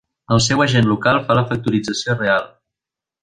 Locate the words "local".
0.91-1.19